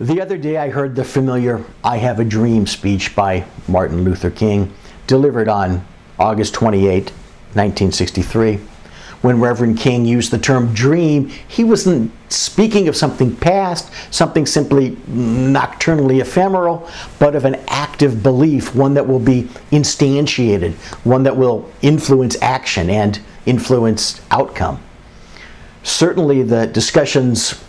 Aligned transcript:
The 0.00 0.20
other 0.20 0.38
day, 0.38 0.58
I 0.58 0.68
heard 0.68 0.94
the 0.94 1.02
familiar 1.02 1.64
I 1.82 1.96
Have 1.96 2.20
a 2.20 2.24
Dream 2.24 2.68
speech 2.68 3.16
by 3.16 3.44
Martin 3.66 4.04
Luther 4.04 4.30
King, 4.30 4.72
delivered 5.08 5.48
on 5.48 5.84
August 6.20 6.54
28, 6.54 7.10
1963. 7.54 8.60
When 9.22 9.40
Reverend 9.40 9.76
King 9.76 10.04
used 10.04 10.30
the 10.30 10.38
term 10.38 10.72
dream, 10.72 11.30
he 11.48 11.64
wasn't 11.64 12.12
speaking 12.28 12.86
of 12.86 12.94
something 12.94 13.34
past, 13.34 13.90
something 14.14 14.46
simply 14.46 14.96
nocturnally 15.08 16.20
ephemeral, 16.20 16.88
but 17.18 17.34
of 17.34 17.44
an 17.44 17.56
active 17.66 18.22
belief, 18.22 18.76
one 18.76 18.94
that 18.94 19.08
will 19.08 19.18
be 19.18 19.48
instantiated, 19.72 20.74
one 21.04 21.24
that 21.24 21.36
will 21.36 21.68
influence 21.82 22.40
action 22.40 22.88
and 22.88 23.18
influence 23.46 24.20
outcome. 24.30 24.80
Certainly, 25.82 26.44
the 26.44 26.68
discussions 26.68 27.60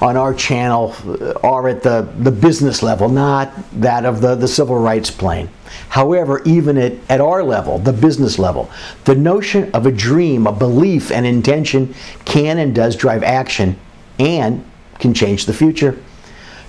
on 0.00 0.16
our 0.16 0.34
channel 0.34 0.94
uh, 1.06 1.32
are 1.42 1.68
at 1.68 1.82
the, 1.82 2.08
the 2.18 2.30
business 2.30 2.82
level, 2.82 3.08
not 3.08 3.52
that 3.80 4.04
of 4.04 4.20
the, 4.20 4.34
the 4.34 4.48
civil 4.48 4.78
rights 4.78 5.10
plane. 5.10 5.48
However, 5.88 6.42
even 6.44 6.76
at, 6.78 6.92
at 7.08 7.20
our 7.20 7.42
level, 7.42 7.78
the 7.78 7.92
business 7.92 8.38
level, 8.38 8.70
the 9.04 9.14
notion 9.14 9.70
of 9.72 9.86
a 9.86 9.92
dream, 9.92 10.46
a 10.46 10.52
belief, 10.52 11.10
an 11.10 11.24
intention 11.24 11.94
can 12.24 12.58
and 12.58 12.74
does 12.74 12.96
drive 12.96 13.22
action 13.22 13.78
and 14.18 14.64
can 14.98 15.14
change 15.14 15.46
the 15.46 15.54
future. 15.54 15.98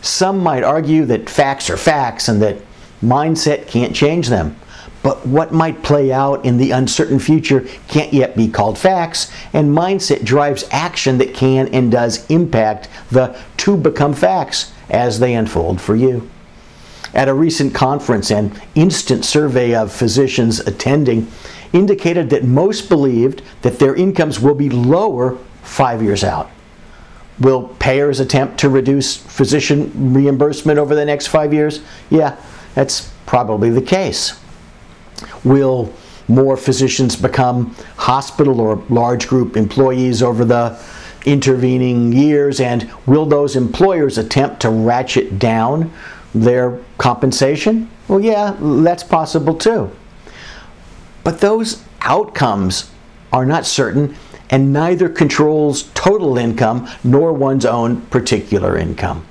Some 0.02 0.40
might 0.40 0.64
argue 0.64 1.06
that 1.06 1.30
facts 1.30 1.70
are 1.70 1.78
facts 1.78 2.28
and 2.28 2.42
that 2.42 2.58
mindset 3.02 3.68
can't 3.68 3.96
change 3.96 4.28
them. 4.28 4.56
But 5.04 5.26
what 5.26 5.54
might 5.54 5.84
play 5.84 6.12
out 6.12 6.46
in 6.46 6.58
the 6.58 6.72
uncertain 6.72 7.20
future 7.20 7.68
can't 7.88 8.12
yet 8.12 8.36
be 8.36 8.48
called 8.48 8.78
facts, 8.78 9.32
and 9.54 9.76
mindset 9.76 10.24
drives 10.24 10.66
action 10.72 11.18
that 11.20 11.34
can 11.34 11.68
and 11.68 11.92
does 11.92 12.26
impact 12.28 12.90
the 13.12 13.40
to 13.58 13.78
become 13.78 14.14
facts 14.14 14.72
as 14.90 15.20
they 15.20 15.36
unfold 15.36 15.80
for 15.80 15.96
you. 15.96 16.30
At 17.14 17.30
a 17.30 17.34
recent 17.34 17.74
conference, 17.74 18.30
an 18.32 18.60
instant 18.76 19.24
survey 19.26 19.74
of 19.74 19.92
physicians 19.92 20.60
attending 20.60 21.28
indicated 21.72 22.30
that 22.32 22.44
most 22.44 22.90
believed 22.90 23.42
that 23.62 23.80
their 23.80 23.96
incomes 23.96 24.40
will 24.40 24.56
be 24.56 24.70
lower 24.70 25.38
five 25.62 26.02
years 26.02 26.24
out. 26.24 26.50
Will 27.40 27.68
payers 27.80 28.20
attempt 28.20 28.60
to 28.60 28.70
reduce 28.70 29.18
physician 29.18 30.14
reimbursement 30.14 30.80
over 30.80 30.96
the 30.96 31.06
next 31.06 31.28
five 31.28 31.54
years? 31.54 31.82
Yeah, 32.10 32.38
that's 32.76 33.12
probably 33.26 33.70
the 33.70 33.82
case. 33.82 34.40
Will 35.46 35.94
more 36.28 36.58
physicians 36.58 37.16
become 37.16 37.76
hospital 37.98 38.60
or 38.60 38.84
large 38.90 39.28
group 39.28 39.56
employees 39.56 40.22
over 40.22 40.44
the 40.44 40.78
intervening 41.26 42.12
years? 42.12 42.60
And 42.60 42.92
will 43.06 43.26
those 43.26 43.56
employers 43.56 44.18
attempt 44.18 44.62
to 44.62 44.70
ratchet 44.70 45.40
down 45.40 45.94
their 46.34 46.80
compensation? 46.98 47.90
Well, 48.08 48.20
yeah, 48.20 48.56
that's 48.60 49.04
possible 49.04 49.56
too. 49.56 49.92
But 51.24 51.40
those 51.40 51.84
outcomes 52.02 52.92
are 53.32 53.46
not 53.46 53.66
certain, 53.66 54.16
and 54.50 54.72
neither 54.72 55.10
controls 55.10 55.84
total 55.94 56.38
income 56.38 56.88
nor 57.04 57.34
one's 57.34 57.66
own 57.66 58.02
particular 58.08 58.78
income. 58.78 59.26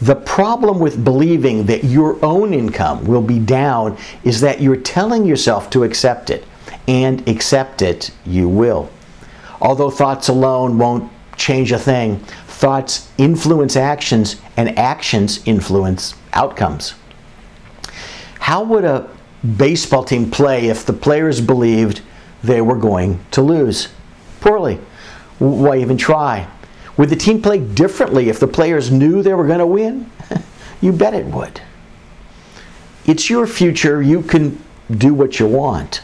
The 0.00 0.14
problem 0.14 0.78
with 0.78 1.04
believing 1.04 1.66
that 1.66 1.84
your 1.84 2.24
own 2.24 2.54
income 2.54 3.04
will 3.04 3.22
be 3.22 3.40
down 3.40 3.96
is 4.22 4.40
that 4.42 4.60
you're 4.60 4.76
telling 4.76 5.24
yourself 5.24 5.70
to 5.70 5.82
accept 5.82 6.30
it, 6.30 6.44
and 6.86 7.26
accept 7.28 7.82
it 7.82 8.12
you 8.24 8.48
will. 8.48 8.90
Although 9.60 9.90
thoughts 9.90 10.28
alone 10.28 10.78
won't 10.78 11.10
change 11.36 11.72
a 11.72 11.78
thing, 11.78 12.18
thoughts 12.46 13.10
influence 13.18 13.76
actions, 13.76 14.36
and 14.56 14.78
actions 14.78 15.40
influence 15.46 16.14
outcomes. 16.32 16.94
How 18.38 18.62
would 18.62 18.84
a 18.84 19.10
baseball 19.56 20.04
team 20.04 20.30
play 20.30 20.68
if 20.68 20.86
the 20.86 20.92
players 20.92 21.40
believed 21.40 22.02
they 22.42 22.60
were 22.60 22.76
going 22.76 23.18
to 23.32 23.42
lose? 23.42 23.88
Poorly. 24.40 24.78
Why 25.38 25.78
even 25.78 25.96
try? 25.96 26.48
Would 26.98 27.10
the 27.10 27.16
team 27.16 27.40
play 27.40 27.58
differently 27.60 28.28
if 28.28 28.40
the 28.40 28.48
players 28.48 28.90
knew 28.90 29.22
they 29.22 29.32
were 29.32 29.46
going 29.46 29.60
to 29.60 29.66
win? 29.66 30.10
you 30.80 30.92
bet 30.92 31.14
it 31.14 31.26
would. 31.26 31.60
It's 33.06 33.30
your 33.30 33.46
future. 33.46 34.02
You 34.02 34.20
can 34.20 34.62
do 34.90 35.14
what 35.14 35.38
you 35.38 35.46
want. 35.46 36.02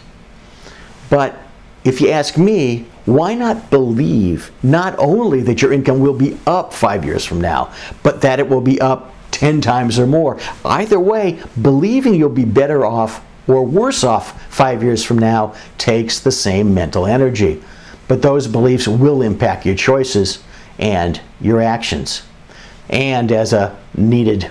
But 1.10 1.36
if 1.82 2.00
you 2.00 2.10
ask 2.10 2.38
me, 2.38 2.86
why 3.06 3.34
not 3.34 3.70
believe 3.70 4.50
not 4.62 4.94
only 4.98 5.42
that 5.42 5.60
your 5.60 5.72
income 5.72 6.00
will 6.00 6.14
be 6.14 6.38
up 6.46 6.72
five 6.72 7.04
years 7.04 7.24
from 7.24 7.40
now, 7.40 7.74
but 8.02 8.22
that 8.22 8.38
it 8.38 8.48
will 8.48 8.62
be 8.62 8.80
up 8.80 9.12
10 9.32 9.60
times 9.60 9.98
or 9.98 10.06
more? 10.06 10.38
Either 10.64 10.98
way, 10.98 11.40
believing 11.60 12.14
you'll 12.14 12.30
be 12.30 12.44
better 12.44 12.86
off 12.86 13.22
or 13.46 13.66
worse 13.66 14.04
off 14.04 14.40
five 14.50 14.82
years 14.82 15.04
from 15.04 15.18
now 15.18 15.54
takes 15.76 16.20
the 16.20 16.32
same 16.32 16.72
mental 16.72 17.04
energy. 17.04 17.62
But 18.06 18.22
those 18.22 18.46
beliefs 18.46 18.86
will 18.86 19.22
impact 19.22 19.66
your 19.66 19.74
choices 19.74 20.42
and 20.78 21.20
your 21.40 21.60
actions. 21.60 22.22
And 22.88 23.32
as 23.32 23.52
a 23.52 23.76
needed 23.96 24.50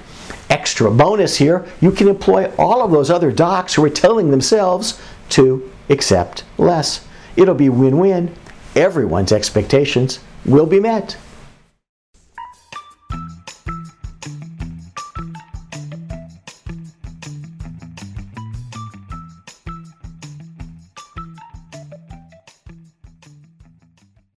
extra 0.50 0.92
bonus 0.92 1.38
here, 1.38 1.66
you 1.82 1.92
can 1.92 2.08
employ 2.08 2.52
all 2.58 2.84
of 2.84 2.92
those 2.92 3.10
other 3.10 3.32
docs 3.32 3.74
who 3.74 3.84
are 3.84 3.90
telling 3.90 4.32
themselves 4.32 5.02
to 5.30 5.70
accept 5.90 6.44
less. 6.58 7.06
It'll 7.36 7.56
be 7.56 7.70
win 7.70 7.98
win. 7.98 8.34
Everyone's 8.76 9.32
expectations 9.32 10.20
will 10.46 10.66
be 10.66 10.80
met. 10.80 11.18